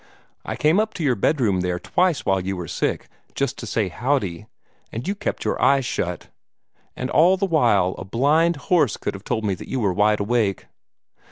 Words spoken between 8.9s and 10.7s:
could have told that you were wide awake."